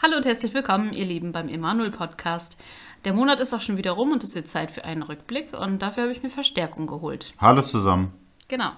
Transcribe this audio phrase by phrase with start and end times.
[0.00, 2.60] Hallo und herzlich willkommen, ihr Lieben, beim Emanuel Podcast.
[3.04, 5.80] Der Monat ist auch schon wieder rum und es wird Zeit für einen Rückblick und
[5.80, 7.34] dafür habe ich mir Verstärkung geholt.
[7.38, 8.12] Hallo zusammen.
[8.48, 8.72] Genau.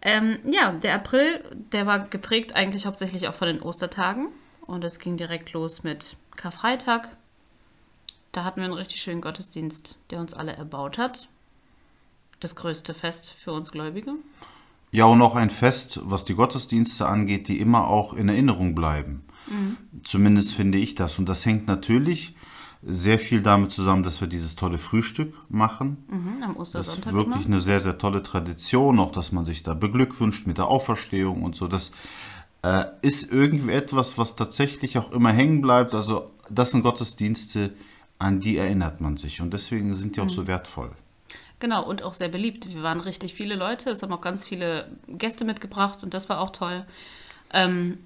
[0.00, 1.42] Ähm, ja, der April,
[1.72, 4.28] der war geprägt eigentlich hauptsächlich auch von den Ostertagen
[4.66, 7.08] und es ging direkt los mit Karfreitag.
[8.32, 11.28] Da hatten wir einen richtig schönen Gottesdienst, der uns alle erbaut hat.
[12.40, 14.12] Das größte Fest für uns Gläubige.
[14.90, 19.24] Ja, und auch ein Fest, was die Gottesdienste angeht, die immer auch in Erinnerung bleiben.
[19.48, 19.76] Mhm.
[20.04, 21.18] Zumindest finde ich das.
[21.18, 22.34] Und das hängt natürlich
[22.82, 26.04] sehr viel damit zusammen, dass wir dieses tolle Frühstück machen.
[26.08, 27.04] Mhm, am Ostersonntag.
[27.04, 27.54] Das ist wirklich immer.
[27.54, 31.56] eine sehr, sehr tolle Tradition, auch dass man sich da beglückwünscht mit der Auferstehung und
[31.56, 31.66] so.
[31.66, 31.92] Das
[32.62, 35.94] äh, ist irgendwie etwas, was tatsächlich auch immer hängen bleibt.
[35.94, 37.74] Also das sind Gottesdienste,
[38.18, 39.40] an die erinnert man sich.
[39.40, 40.30] Und deswegen sind die auch mhm.
[40.30, 40.90] so wertvoll.
[41.58, 42.72] Genau, und auch sehr beliebt.
[42.72, 46.40] Wir waren richtig viele Leute, es haben auch ganz viele Gäste mitgebracht und das war
[46.40, 46.84] auch toll.
[47.52, 47.98] Ähm,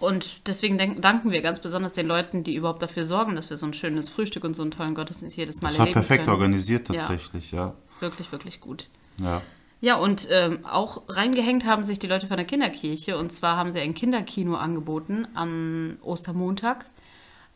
[0.00, 3.66] und deswegen danken wir ganz besonders den Leuten, die überhaupt dafür sorgen, dass wir so
[3.66, 6.24] ein schönes Frühstück und so einen tollen Gottesdienst jedes Mal das erleben Das war perfekt
[6.26, 6.36] können.
[6.36, 7.58] organisiert tatsächlich, ja.
[7.58, 7.74] ja.
[8.00, 8.88] Wirklich, wirklich gut.
[9.20, 9.42] Ja.
[9.80, 13.16] Ja, und ähm, auch reingehängt haben sich die Leute von der Kinderkirche.
[13.16, 16.86] Und zwar haben sie ein Kinderkino angeboten am Ostermontag.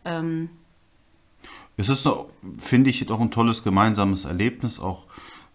[0.04, 0.50] Ähm,
[1.76, 2.08] es ist,
[2.58, 5.06] finde ich, doch ein tolles gemeinsames Erlebnis, auch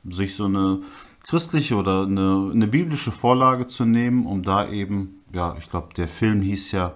[0.09, 0.81] sich so eine
[1.23, 6.07] christliche oder eine, eine biblische Vorlage zu nehmen, um da eben, ja, ich glaube, der
[6.07, 6.93] Film hieß ja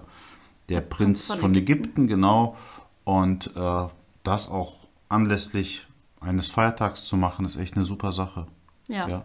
[0.68, 1.82] Der, Prinz von, von Ägypten.
[1.82, 2.06] Ägypten.
[2.06, 2.56] genau.
[3.04, 3.86] Und äh,
[4.22, 4.74] das auch
[5.08, 5.86] anlässlich
[6.20, 8.46] eines Feiertags zu machen, ist echt eine super Sache.
[8.88, 9.08] Ja.
[9.08, 9.24] ja.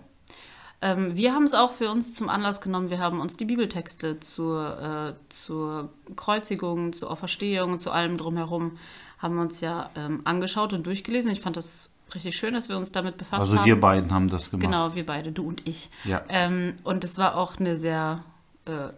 [0.82, 2.90] Ähm, wir haben es auch für uns zum Anlass genommen.
[2.90, 8.78] Wir haben uns die Bibeltexte zur, äh, zur Kreuzigung, zur Auferstehung, zu allem drumherum,
[9.18, 11.32] haben wir uns ja ähm, angeschaut und durchgelesen.
[11.32, 13.60] Ich fand das richtig schön, dass wir uns damit befasst also haben.
[13.60, 14.66] Also wir beiden haben das gemacht.
[14.66, 15.90] Genau, wir beide, du und ich.
[16.04, 16.24] Ja.
[16.30, 18.24] Ähm, und es war auch eine sehr,
[18.66, 18.90] äh,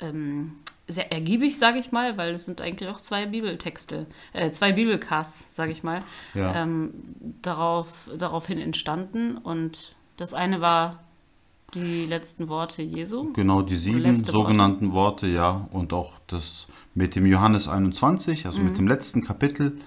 [0.00, 0.52] ähm,
[0.88, 5.54] sehr ergiebig, sage ich mal, weil es sind eigentlich auch zwei Bibeltexte, äh, zwei Bibelcasts,
[5.54, 6.02] sage ich mal,
[6.34, 6.62] ja.
[6.62, 6.92] ähm,
[7.42, 9.36] darauf, daraufhin entstanden.
[9.36, 11.00] Und das eine war
[11.74, 13.32] die letzten Worte Jesu.
[13.32, 15.26] Genau, die sieben sogenannten Worte.
[15.26, 15.34] Worte.
[15.34, 15.68] ja.
[15.70, 18.68] Und auch das mit dem Johannes 21, also mhm.
[18.68, 19.78] mit dem letzten Kapitel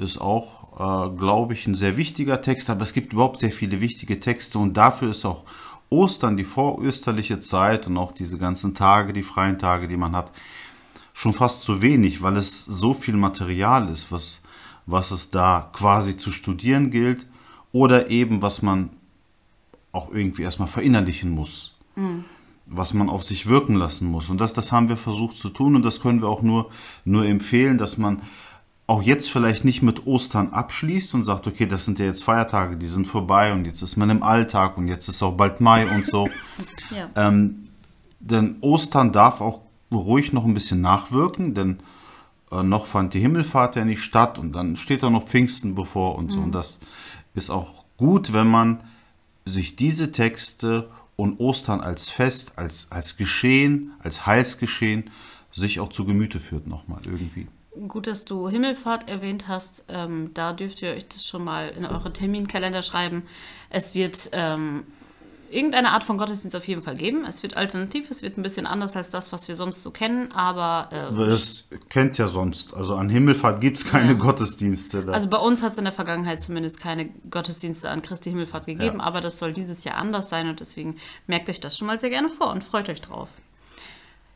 [0.00, 3.80] ist auch, äh, glaube ich, ein sehr wichtiger Text, aber es gibt überhaupt sehr viele
[3.80, 5.44] wichtige Texte und dafür ist auch
[5.90, 10.32] Ostern, die vorösterliche Zeit und auch diese ganzen Tage, die freien Tage, die man hat,
[11.12, 14.42] schon fast zu wenig, weil es so viel Material ist, was,
[14.86, 17.26] was es da quasi zu studieren gilt
[17.72, 18.90] oder eben was man
[19.92, 21.76] auch irgendwie erstmal verinnerlichen muss.
[21.96, 22.24] Mhm.
[22.66, 24.30] Was man auf sich wirken lassen muss.
[24.30, 26.70] Und das, das haben wir versucht zu tun und das können wir auch nur,
[27.04, 28.22] nur empfehlen, dass man
[28.90, 32.76] auch jetzt vielleicht nicht mit Ostern abschließt und sagt, okay, das sind ja jetzt Feiertage,
[32.76, 35.88] die sind vorbei und jetzt ist man im Alltag und jetzt ist auch bald Mai
[35.88, 36.28] und so.
[36.90, 37.08] ja.
[37.14, 37.68] ähm,
[38.18, 39.60] denn Ostern darf auch
[39.92, 41.78] ruhig noch ein bisschen nachwirken, denn
[42.50, 46.16] äh, noch fand die Himmelfahrt ja nicht statt und dann steht da noch Pfingsten bevor
[46.16, 46.38] und so.
[46.38, 46.46] Mhm.
[46.46, 46.80] Und das
[47.34, 48.80] ist auch gut, wenn man
[49.44, 55.10] sich diese Texte und Ostern als Fest, als, als Geschehen, als Heilsgeschehen
[55.52, 57.46] sich auch zu Gemüte führt nochmal irgendwie.
[57.88, 59.84] Gut, dass du Himmelfahrt erwähnt hast.
[59.88, 63.22] Ähm, da dürft ihr euch das schon mal in eure Terminkalender schreiben.
[63.68, 64.84] Es wird ähm,
[65.50, 67.24] irgendeine Art von Gottesdienst auf jeden Fall geben.
[67.24, 70.32] Es wird alternativ, es wird ein bisschen anders als das, was wir sonst so kennen,
[70.32, 70.88] aber.
[70.90, 72.74] Äh, das kennt ja sonst.
[72.74, 74.18] Also an Himmelfahrt gibt es keine ja.
[74.18, 75.04] Gottesdienste.
[75.04, 75.12] Da.
[75.12, 78.98] Also bei uns hat es in der Vergangenheit zumindest keine Gottesdienste an Christi Himmelfahrt gegeben,
[78.98, 79.04] ja.
[79.04, 82.10] aber das soll dieses Jahr anders sein und deswegen merkt euch das schon mal sehr
[82.10, 83.30] gerne vor und freut euch drauf.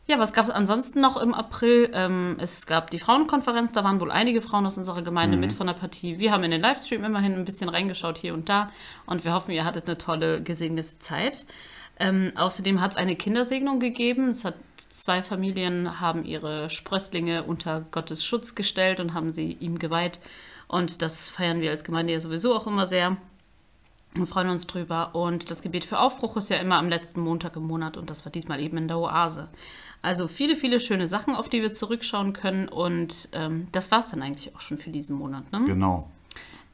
[0.07, 1.89] Ja, was gab es ansonsten noch im April?
[1.93, 5.41] Ähm, es gab die Frauenkonferenz, da waren wohl einige Frauen aus unserer Gemeinde mhm.
[5.41, 6.19] mit von der Partie.
[6.19, 8.71] Wir haben in den Livestream immerhin ein bisschen reingeschaut hier und da
[9.07, 11.47] und wir hoffen, ihr hattet eine tolle, gesegnete Zeit.
[11.97, 14.29] Ähm, außerdem hat es eine Kindersegnung gegeben.
[14.29, 14.55] Es hat
[14.89, 20.19] zwei Familien haben ihre Sprösslinge unter Gottes Schutz gestellt und haben sie ihm geweiht.
[20.67, 23.17] Und das feiern wir als Gemeinde ja sowieso auch immer sehr.
[24.15, 25.13] Wir freuen uns drüber.
[25.13, 28.25] Und das Gebet für Aufbruch ist ja immer am letzten Montag im Monat und das
[28.25, 29.49] war diesmal eben in der Oase.
[30.01, 32.69] Also viele, viele schöne Sachen, auf die wir zurückschauen können.
[32.69, 35.51] Und ähm, das war es dann eigentlich auch schon für diesen Monat.
[35.51, 35.63] Ne?
[35.65, 36.09] Genau.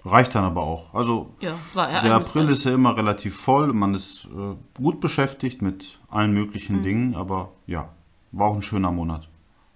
[0.03, 0.93] Reicht dann aber auch.
[0.93, 3.71] Also ja, der April ist ja immer relativ voll.
[3.71, 6.83] Man ist äh, gut beschäftigt mit allen möglichen mhm.
[6.83, 7.15] Dingen.
[7.15, 7.89] Aber ja,
[8.31, 9.29] war auch ein schöner Monat.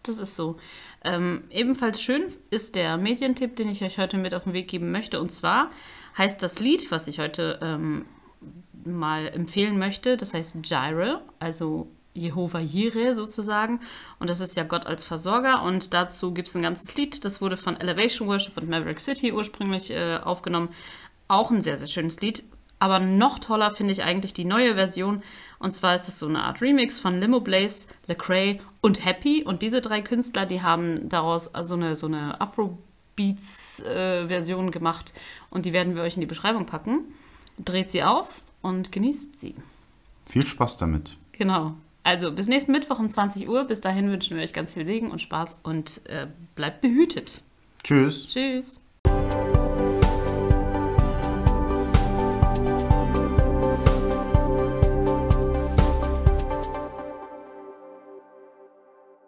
[0.08, 0.58] Das ist so.
[1.04, 4.92] Ähm, ebenfalls schön ist der Medientipp, den ich euch heute mit auf den Weg geben
[4.92, 5.20] möchte.
[5.20, 5.72] Und zwar
[6.18, 8.06] heißt das Lied, was ich heute ähm,
[8.84, 13.82] mal empfehlen möchte, das heißt Gyre, also Jehova Jireh sozusagen.
[14.20, 15.64] Und das ist ja Gott als Versorger.
[15.64, 19.34] Und dazu gibt es ein ganzes Lied, das wurde von Elevation Worship und Maverick City
[19.34, 20.70] ursprünglich äh, aufgenommen.
[21.28, 22.44] Auch ein sehr, sehr schönes Lied.
[22.80, 25.24] Aber noch toller finde ich eigentlich die neue Version.
[25.60, 29.44] Und zwar ist es so eine Art Remix von Limo Blaze, Lecrae und Happy.
[29.44, 35.14] Und diese drei Künstler, die haben daraus so eine, so eine Afrobeats-Version äh, gemacht.
[35.50, 37.06] Und die werden wir euch in die Beschreibung packen.
[37.58, 39.56] Dreht sie auf und genießt sie.
[40.26, 41.16] Viel Spaß damit.
[41.32, 41.74] Genau.
[42.04, 43.64] Also bis nächsten Mittwoch um 20 Uhr.
[43.64, 47.42] Bis dahin wünschen wir euch ganz viel Segen und Spaß und äh, bleibt behütet.
[47.84, 48.28] Tschüss.
[48.28, 48.85] Tschüss.